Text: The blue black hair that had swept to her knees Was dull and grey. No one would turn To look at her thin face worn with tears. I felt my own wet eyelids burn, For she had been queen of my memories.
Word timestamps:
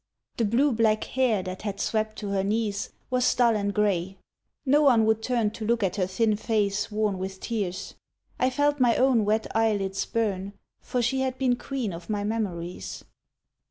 The 0.37 0.45
blue 0.45 0.71
black 0.71 1.03
hair 1.03 1.43
that 1.43 1.61
had 1.61 1.79
swept 1.79 2.15
to 2.17 2.29
her 2.29 2.43
knees 2.43 2.89
Was 3.11 3.35
dull 3.35 3.55
and 3.55 3.71
grey. 3.71 4.17
No 4.65 4.81
one 4.81 5.05
would 5.05 5.21
turn 5.21 5.51
To 5.51 5.63
look 5.63 5.83
at 5.83 5.97
her 5.97 6.07
thin 6.07 6.35
face 6.37 6.89
worn 6.91 7.19
with 7.19 7.39
tears. 7.39 7.93
I 8.39 8.49
felt 8.49 8.79
my 8.79 8.95
own 8.95 9.25
wet 9.25 9.45
eyelids 9.55 10.03
burn, 10.07 10.53
For 10.79 11.03
she 11.03 11.19
had 11.21 11.37
been 11.37 11.55
queen 11.55 11.93
of 11.93 12.09
my 12.09 12.23
memories. 12.23 13.03